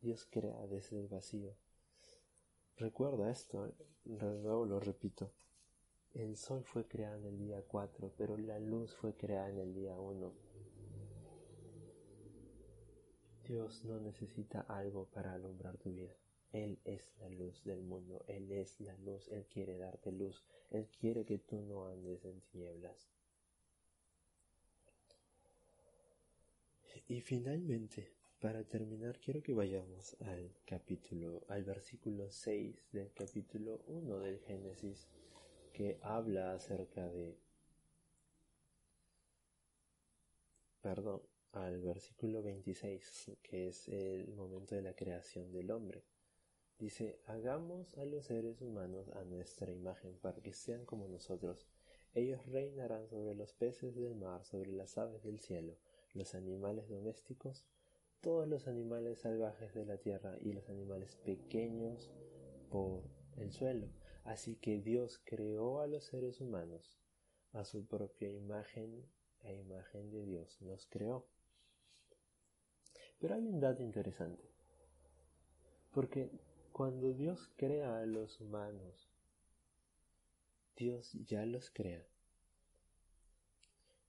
Dios 0.01 0.27
crea 0.29 0.65
desde 0.67 0.99
el 0.99 1.07
vacío. 1.07 1.55
Recuerda 2.77 3.29
esto, 3.29 3.73
luego 4.05 4.65
lo 4.65 4.79
repito. 4.79 5.33
El 6.13 6.37
sol 6.37 6.63
fue 6.63 6.87
creado 6.87 7.17
en 7.17 7.25
el 7.25 7.37
día 7.37 7.61
4, 7.67 8.13
pero 8.17 8.37
la 8.37 8.59
luz 8.59 8.95
fue 8.95 9.15
creada 9.15 9.49
en 9.49 9.59
el 9.59 9.73
día 9.73 9.99
1. 9.99 10.33
Dios 13.43 13.83
no 13.83 13.99
necesita 13.99 14.61
algo 14.61 15.05
para 15.05 15.33
alumbrar 15.33 15.77
tu 15.77 15.91
vida. 15.91 16.15
Él 16.51 16.79
es 16.83 17.11
la 17.19 17.29
luz 17.29 17.63
del 17.63 17.81
mundo, 17.81 18.23
Él 18.27 18.51
es 18.51 18.79
la 18.79 18.97
luz, 18.97 19.27
Él 19.29 19.45
quiere 19.45 19.77
darte 19.77 20.11
luz, 20.11 20.43
Él 20.71 20.87
quiere 20.99 21.25
que 21.25 21.37
tú 21.37 21.61
no 21.61 21.87
andes 21.87 22.25
en 22.25 22.41
tinieblas. 22.41 23.09
Y 27.07 27.21
finalmente, 27.21 28.11
para 28.39 28.63
terminar, 28.63 29.19
quiero 29.19 29.43
que 29.43 29.53
vayamos 29.53 30.15
al 30.21 30.51
capítulo, 30.65 31.43
al 31.49 31.63
versículo 31.63 32.31
6 32.31 32.91
del 32.91 33.11
capítulo 33.13 33.81
1 33.87 34.19
del 34.19 34.39
Génesis, 34.39 35.07
que 35.73 35.99
habla 36.01 36.53
acerca 36.53 37.07
de, 37.09 37.37
perdón, 40.81 41.21
al 41.51 41.81
versículo 41.81 42.41
26, 42.41 43.31
que 43.41 43.69
es 43.69 43.87
el 43.87 44.33
momento 44.35 44.75
de 44.75 44.81
la 44.81 44.95
creación 44.95 45.51
del 45.51 45.71
hombre. 45.71 46.03
Dice, 46.79 47.19
hagamos 47.25 47.97
a 47.97 48.05
los 48.05 48.27
seres 48.27 48.61
humanos 48.61 49.09
a 49.09 49.25
nuestra 49.25 49.69
imagen 49.69 50.17
para 50.21 50.41
que 50.41 50.53
sean 50.53 50.85
como 50.85 51.09
nosotros. 51.09 51.67
Ellos 52.13 52.45
reinarán 52.45 53.09
sobre 53.09 53.35
los 53.35 53.53
peces 53.53 53.95
del 53.95 54.15
mar, 54.15 54.45
sobre 54.45 54.71
las 54.71 54.97
aves 54.97 55.21
del 55.23 55.41
cielo, 55.41 55.75
los 56.13 56.35
animales 56.35 56.87
domésticos, 56.87 57.65
todos 58.21 58.47
los 58.47 58.67
animales 58.69 59.19
salvajes 59.19 59.73
de 59.73 59.85
la 59.85 59.97
tierra 59.97 60.37
y 60.39 60.53
los 60.53 60.69
animales 60.69 61.17
pequeños 61.17 62.09
por 62.69 63.03
el 63.35 63.51
suelo. 63.51 63.89
Así 64.23 64.55
que 64.55 64.79
Dios 64.79 65.19
creó 65.25 65.81
a 65.81 65.87
los 65.87 66.05
seres 66.05 66.39
humanos 66.39 66.97
a 67.51 67.65
su 67.65 67.85
propia 67.85 68.29
imagen, 68.29 69.05
a 69.41 69.51
imagen 69.51 70.11
de 70.11 70.23
Dios 70.23 70.61
nos 70.61 70.85
creó. 70.85 71.27
Pero 73.19 73.35
hay 73.35 73.47
un 73.47 73.59
dato 73.59 73.83
interesante. 73.83 74.49
Porque 75.91 76.29
cuando 76.79 77.11
Dios 77.11 77.49
crea 77.57 77.99
a 77.99 78.05
los 78.05 78.39
humanos, 78.39 79.09
Dios 80.77 81.11
ya 81.25 81.45
los 81.45 81.69
crea 81.71 82.07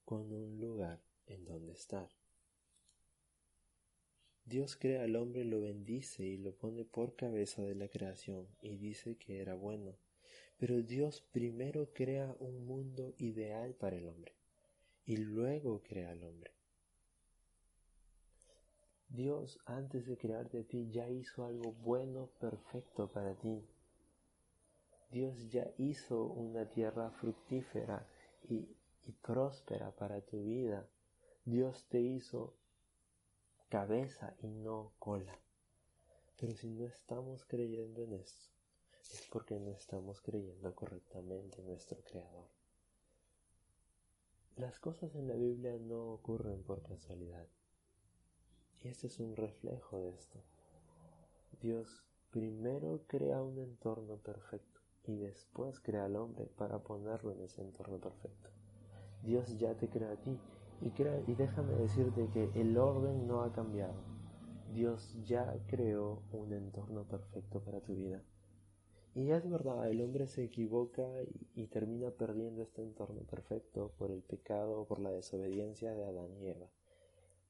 con 0.05 0.33
un 0.33 0.61
lugar 0.61 1.01
en 1.27 1.45
donde 1.45 1.73
estar. 1.73 2.09
Dios 4.45 4.77
crea 4.77 5.03
al 5.03 5.17
hombre, 5.17 5.45
lo 5.45 5.61
bendice 5.61 6.23
y 6.23 6.37
lo 6.37 6.55
pone 6.55 6.85
por 6.85 7.17
cabeza 7.17 7.61
de 7.63 7.75
la 7.75 7.89
creación 7.89 8.47
y 8.63 8.77
dice 8.77 9.17
que 9.17 9.41
era 9.41 9.57
bueno. 9.57 9.97
Pero 10.57 10.81
Dios 10.81 11.23
primero 11.33 11.93
crea 11.93 12.37
un 12.39 12.69
mundo 12.69 13.15
ideal 13.19 13.75
para 13.75 13.97
el 13.97 14.07
hombre 14.07 14.33
y 15.07 15.17
luego 15.17 15.83
crea 15.83 16.13
al 16.13 16.23
hombre. 16.23 16.53
Dios 19.11 19.59
antes 19.67 20.07
de 20.07 20.17
crearte 20.17 20.61
a 20.61 20.63
ti 20.63 20.89
ya 20.91 21.09
hizo 21.09 21.45
algo 21.45 21.73
bueno, 21.73 22.29
perfecto 22.39 23.09
para 23.11 23.35
ti. 23.35 23.67
Dios 25.11 25.49
ya 25.51 25.69
hizo 25.79 26.25
una 26.25 26.65
tierra 26.67 27.11
fructífera 27.11 28.07
y, 28.49 28.69
y 29.03 29.13
próspera 29.21 29.91
para 29.91 30.21
tu 30.21 30.45
vida. 30.45 30.89
Dios 31.45 31.87
te 31.89 32.01
hizo 32.01 32.55
cabeza 33.69 34.37
y 34.43 34.47
no 34.47 34.93
cola. 35.01 35.37
Pero 36.39 36.55
si 36.55 36.69
no 36.71 36.87
estamos 36.87 37.45
creyendo 37.45 38.03
en 38.03 38.13
esto, 38.13 38.49
es 39.13 39.27
porque 39.33 39.59
no 39.59 39.73
estamos 39.73 40.21
creyendo 40.21 40.73
correctamente 40.75 41.61
en 41.61 41.67
nuestro 41.67 41.99
Creador. 42.05 42.49
Las 44.57 44.79
cosas 44.79 45.15
en 45.17 45.27
la 45.27 45.35
Biblia 45.35 45.77
no 45.81 46.13
ocurren 46.13 46.63
por 46.63 46.83
casualidad. 46.83 47.49
Y 48.83 48.89
este 48.89 49.09
es 49.09 49.21
un 49.21 49.37
reflejo 49.37 49.99
de 50.01 50.11
esto. 50.11 50.39
Dios 51.61 52.03
primero 52.31 53.03
crea 53.07 53.43
un 53.43 53.59
entorno 53.59 54.17
perfecto 54.17 54.81
y 55.07 55.17
después 55.17 55.81
crea 55.81 56.07
al 56.07 56.17
hombre 56.17 56.47
para 56.57 56.79
ponerlo 56.79 57.33
en 57.33 57.43
ese 57.43 57.61
entorno 57.61 57.99
perfecto. 57.99 58.49
Dios 59.23 59.59
ya 59.59 59.75
te 59.75 59.89
crea 59.89 60.13
a 60.13 60.17
ti 60.17 60.39
y, 60.81 60.91
crea, 60.91 61.23
y 61.27 61.35
déjame 61.35 61.75
decirte 61.75 62.29
que 62.33 62.51
el 62.55 62.79
orden 62.79 63.27
no 63.27 63.43
ha 63.43 63.53
cambiado. 63.53 64.01
Dios 64.73 65.15
ya 65.25 65.55
creó 65.67 66.23
un 66.33 66.53
entorno 66.55 67.05
perfecto 67.05 67.61
para 67.61 67.81
tu 67.81 67.95
vida. 67.95 68.23
Y 69.15 69.31
es 69.31 69.51
verdad, 69.51 69.91
el 69.91 70.01
hombre 70.01 70.27
se 70.29 70.45
equivoca 70.45 71.03
y, 71.23 71.63
y, 71.63 71.67
termina 71.67 72.13
perdiendo 72.13 72.63
este 72.63 72.81
entorno 72.83 73.23
perfecto 73.23 73.93
por 73.99 74.13
el 74.13 74.23
pecado 74.23 74.83
o 74.83 74.87
por 74.87 75.01
la 75.01 75.11
desobediencia 75.11 75.93
de 75.93 76.05
Adán 76.05 76.33
y 76.41 76.47
Eva. 76.47 76.71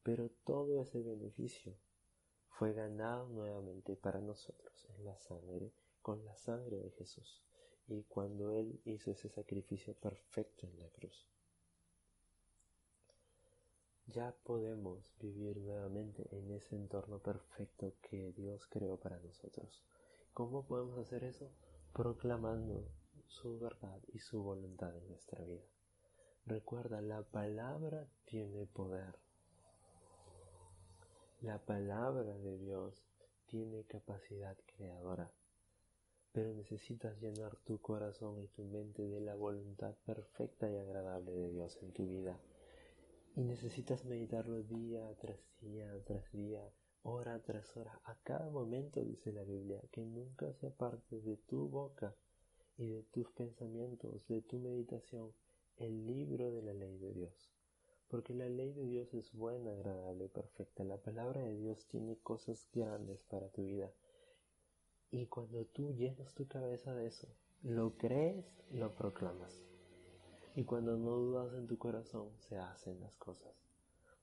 Pero 0.02 0.30
todo 0.44 0.80
ese 0.80 1.02
beneficio 1.02 1.76
fue 2.48 2.72
ganado 2.72 3.28
nuevamente 3.28 3.96
para 3.96 4.20
nosotros 4.20 4.86
en 4.96 5.04
la 5.04 5.18
sangre, 5.18 5.72
con 6.02 6.24
la 6.24 6.36
sangre 6.36 6.78
de 6.78 6.90
Jesús, 6.90 7.42
y 7.86 8.04
cuando 8.04 8.52
Él 8.52 8.80
hizo 8.84 9.10
ese 9.10 9.28
sacrificio 9.28 9.94
perfecto 9.94 10.66
en 10.66 10.78
la 10.78 10.88
cruz. 10.90 11.28
Ya 14.06 14.34
podemos 14.42 15.04
vivir 15.20 15.58
nuevamente 15.58 16.26
en 16.36 16.50
ese 16.50 16.74
entorno 16.74 17.20
perfecto 17.20 17.94
que 18.02 18.32
Dios 18.32 18.66
creó 18.66 18.98
para 18.98 19.20
nosotros. 19.20 19.84
¿Cómo 20.32 20.66
podemos 20.66 20.98
hacer 20.98 21.22
eso? 21.22 21.52
Proclamando 21.92 22.90
su 23.28 23.58
verdad 23.60 24.02
y 24.08 24.18
su 24.18 24.42
voluntad 24.42 24.96
en 24.96 25.08
nuestra 25.08 25.44
vida. 25.44 25.64
Recuerda, 26.44 27.00
la 27.00 27.22
palabra 27.22 28.08
tiene 28.24 28.66
poder. 28.66 29.16
La 31.42 31.56
palabra 31.56 32.36
de 32.36 32.58
Dios 32.58 33.02
tiene 33.46 33.84
capacidad 33.84 34.58
creadora, 34.76 35.32
pero 36.32 36.52
necesitas 36.52 37.18
llenar 37.18 37.56
tu 37.64 37.80
corazón 37.80 38.42
y 38.42 38.48
tu 38.48 38.62
mente 38.64 39.08
de 39.08 39.22
la 39.22 39.34
voluntad 39.36 39.94
perfecta 40.04 40.70
y 40.70 40.76
agradable 40.76 41.32
de 41.32 41.48
Dios 41.48 41.78
en 41.80 41.92
tu 41.92 42.06
vida. 42.06 42.38
Y 43.36 43.44
necesitas 43.44 44.04
meditarlo 44.04 44.62
día 44.64 45.16
tras 45.18 45.40
día 45.62 45.90
tras 46.04 46.30
día, 46.30 46.62
hora 47.04 47.42
tras 47.42 47.74
hora, 47.74 47.98
a 48.04 48.16
cada 48.22 48.50
momento, 48.50 49.02
dice 49.02 49.32
la 49.32 49.42
Biblia, 49.42 49.80
que 49.92 50.04
nunca 50.04 50.52
se 50.52 50.66
aparte 50.66 51.22
de 51.22 51.38
tu 51.38 51.70
boca 51.70 52.14
y 52.76 52.86
de 52.86 53.02
tus 53.04 53.30
pensamientos, 53.32 54.26
de 54.28 54.42
tu 54.42 54.58
meditación, 54.58 55.32
el 55.78 56.06
libro 56.06 56.50
de 56.50 56.60
la 56.60 56.74
ley 56.74 56.98
de 56.98 57.14
Dios. 57.14 57.50
Porque 58.10 58.34
la 58.34 58.48
ley 58.48 58.72
de 58.72 58.84
Dios 58.86 59.14
es 59.14 59.32
buena, 59.32 59.70
agradable 59.70 60.24
y 60.24 60.28
perfecta. 60.28 60.82
La 60.82 60.96
palabra 60.96 61.42
de 61.42 61.56
Dios 61.56 61.86
tiene 61.86 62.18
cosas 62.18 62.68
grandes 62.72 63.22
para 63.22 63.48
tu 63.50 63.62
vida. 63.62 63.92
Y 65.12 65.26
cuando 65.26 65.64
tú 65.64 65.92
llenas 65.92 66.34
tu 66.34 66.48
cabeza 66.48 66.92
de 66.92 67.06
eso, 67.06 67.28
lo 67.62 67.96
crees, 67.96 68.44
lo 68.72 68.94
proclamas. 68.94 69.62
Y 70.56 70.64
cuando 70.64 70.96
no 70.96 71.12
dudas 71.12 71.54
en 71.54 71.68
tu 71.68 71.78
corazón, 71.78 72.30
se 72.38 72.58
hacen 72.58 73.00
las 73.00 73.16
cosas. 73.16 73.54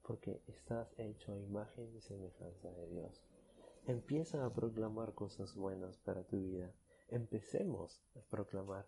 Porque 0.01 0.41
estás 0.47 0.93
hecho 0.99 1.31
a 1.31 1.37
imagen 1.37 1.95
y 1.95 2.01
semejanza 2.01 2.69
de 2.71 2.87
Dios. 2.89 3.23
Empieza 3.85 4.45
a 4.45 4.53
proclamar 4.53 5.13
cosas 5.13 5.55
buenas 5.55 5.97
para 5.99 6.23
tu 6.23 6.41
vida. 6.41 6.73
Empecemos 7.07 8.01
a 8.15 8.19
proclamar 8.29 8.85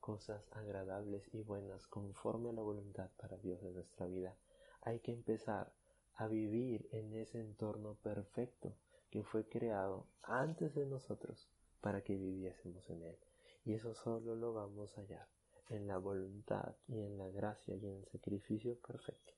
cosas 0.00 0.48
agradables 0.52 1.28
y 1.32 1.42
buenas 1.42 1.86
conforme 1.86 2.50
a 2.50 2.52
la 2.52 2.62
voluntad 2.62 3.10
para 3.18 3.36
Dios 3.36 3.62
de 3.62 3.70
nuestra 3.70 4.06
vida. 4.06 4.36
Hay 4.82 5.00
que 5.00 5.12
empezar 5.12 5.72
a 6.14 6.26
vivir 6.26 6.88
en 6.92 7.14
ese 7.14 7.40
entorno 7.40 7.94
perfecto 8.02 8.74
que 9.10 9.22
fue 9.22 9.48
creado 9.48 10.06
antes 10.22 10.74
de 10.74 10.86
nosotros 10.86 11.48
para 11.80 12.02
que 12.02 12.16
viviésemos 12.16 12.88
en 12.90 13.02
él. 13.02 13.18
Y 13.64 13.74
eso 13.74 13.94
solo 13.94 14.34
lo 14.34 14.52
vamos 14.52 14.96
a 14.96 15.02
hallar 15.02 15.28
en 15.68 15.86
la 15.86 15.98
voluntad 15.98 16.74
y 16.88 17.00
en 17.00 17.18
la 17.18 17.28
gracia 17.28 17.76
y 17.76 17.86
en 17.86 17.96
el 17.96 18.06
sacrificio 18.06 18.78
perfecto 18.80 19.34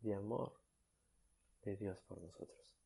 de 0.00 0.14
amor 0.14 0.52
de 1.62 1.76
Dios 1.76 2.00
por 2.02 2.20
nosotros. 2.20 2.76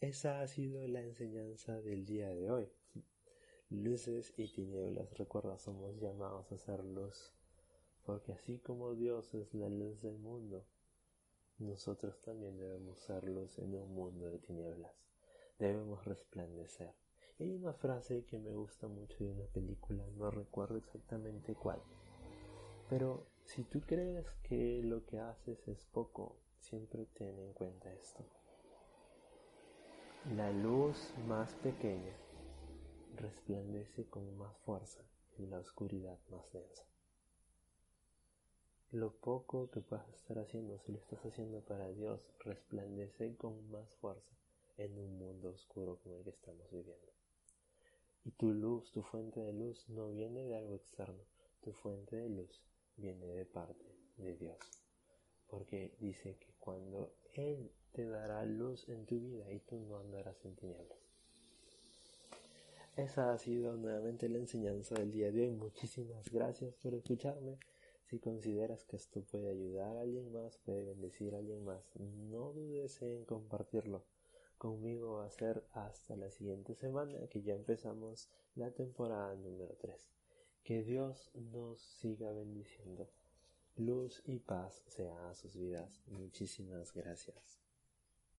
Esa 0.00 0.40
ha 0.40 0.48
sido 0.48 0.86
la 0.88 1.00
enseñanza 1.00 1.80
del 1.80 2.04
día 2.04 2.28
de 2.30 2.50
hoy 2.50 2.72
luces 3.72 4.32
y 4.36 4.48
tinieblas. 4.48 5.16
Recuerda, 5.16 5.58
somos 5.58 5.96
llamados 5.98 6.50
a 6.52 6.58
ser 6.58 6.84
luz, 6.84 7.32
porque 8.04 8.32
así 8.32 8.58
como 8.58 8.94
Dios 8.94 9.32
es 9.34 9.52
la 9.54 9.68
luz 9.68 10.00
del 10.02 10.18
mundo, 10.18 10.64
nosotros 11.58 12.20
también 12.22 12.58
debemos 12.58 13.00
ser 13.00 13.24
luz 13.24 13.58
en 13.58 13.74
un 13.74 13.94
mundo 13.94 14.26
de 14.26 14.38
tinieblas. 14.38 14.92
Debemos 15.58 16.04
resplandecer. 16.04 16.92
Hay 17.38 17.50
una 17.50 17.72
frase 17.72 18.24
que 18.24 18.38
me 18.38 18.52
gusta 18.54 18.88
mucho 18.88 19.24
de 19.24 19.30
una 19.30 19.46
película, 19.46 20.04
no 20.16 20.30
recuerdo 20.30 20.76
exactamente 20.76 21.54
cuál. 21.54 21.80
Pero 22.90 23.26
si 23.44 23.64
tú 23.64 23.80
crees 23.80 24.26
que 24.42 24.82
lo 24.82 25.04
que 25.06 25.18
haces 25.18 25.66
es 25.66 25.82
poco, 25.92 26.36
siempre 26.58 27.06
ten 27.14 27.38
en 27.38 27.52
cuenta 27.52 27.92
esto. 27.94 28.24
La 30.36 30.52
luz 30.52 31.12
más 31.26 31.52
pequeña 31.56 32.21
resplandece 33.16 34.06
con 34.06 34.36
más 34.36 34.56
fuerza 34.58 35.02
en 35.38 35.50
la 35.50 35.58
oscuridad 35.58 36.18
más 36.30 36.52
densa. 36.52 36.84
Lo 38.90 39.12
poco 39.12 39.70
que 39.70 39.80
puedas 39.80 40.08
estar 40.10 40.38
haciendo, 40.38 40.78
si 40.80 40.92
lo 40.92 40.98
estás 40.98 41.24
haciendo 41.24 41.62
para 41.62 41.88
Dios, 41.88 42.20
resplandece 42.40 43.34
con 43.36 43.70
más 43.70 43.94
fuerza 43.96 44.36
en 44.76 44.98
un 44.98 45.18
mundo 45.18 45.50
oscuro 45.50 45.98
como 46.02 46.16
el 46.16 46.24
que 46.24 46.30
estamos 46.30 46.70
viviendo. 46.70 47.12
Y 48.24 48.32
tu 48.32 48.52
luz, 48.52 48.92
tu 48.92 49.02
fuente 49.02 49.40
de 49.40 49.52
luz, 49.52 49.88
no 49.88 50.10
viene 50.10 50.44
de 50.44 50.56
algo 50.56 50.74
externo, 50.74 51.24
tu 51.62 51.72
fuente 51.72 52.16
de 52.16 52.28
luz 52.28 52.62
viene 52.96 53.26
de 53.26 53.46
parte 53.46 53.84
de 54.18 54.36
Dios. 54.36 54.58
Porque 55.48 55.96
dice 55.98 56.36
que 56.36 56.52
cuando 56.58 57.14
Él 57.32 57.72
te 57.92 58.06
dará 58.06 58.44
luz 58.44 58.88
en 58.88 59.06
tu 59.06 59.18
vida 59.18 59.50
y 59.50 59.60
tú 59.60 59.80
no 59.80 59.98
andarás 59.98 60.44
en 60.44 60.54
tinieblas. 60.54 61.11
Esa 62.96 63.32
ha 63.32 63.38
sido 63.38 63.74
nuevamente 63.74 64.28
la 64.28 64.36
enseñanza 64.36 64.94
del 64.94 65.12
día 65.12 65.32
de 65.32 65.42
hoy. 65.42 65.50
Muchísimas 65.50 66.30
gracias 66.30 66.74
por 66.74 66.92
escucharme. 66.92 67.58
Si 68.04 68.18
consideras 68.18 68.84
que 68.84 68.96
esto 68.96 69.22
puede 69.22 69.48
ayudar 69.50 69.96
a 69.96 70.02
alguien 70.02 70.30
más, 70.30 70.58
puede 70.58 70.84
bendecir 70.84 71.34
a 71.34 71.38
alguien 71.38 71.64
más, 71.64 71.90
no 71.96 72.52
dudes 72.52 73.00
en 73.00 73.24
compartirlo. 73.24 74.04
Conmigo 74.58 75.14
va 75.14 75.24
a 75.24 75.30
ser 75.30 75.64
hasta 75.72 76.16
la 76.16 76.30
siguiente 76.30 76.74
semana 76.74 77.26
que 77.28 77.40
ya 77.40 77.54
empezamos 77.54 78.28
la 78.56 78.70
temporada 78.70 79.34
número 79.36 79.74
3. 79.80 80.10
Que 80.62 80.82
Dios 80.82 81.30
nos 81.34 81.80
siga 81.80 82.30
bendiciendo. 82.32 83.08
Luz 83.76 84.22
y 84.26 84.38
paz 84.38 84.84
sea 84.86 85.30
a 85.30 85.34
sus 85.34 85.56
vidas. 85.56 86.02
Muchísimas 86.08 86.92
gracias. 86.92 87.61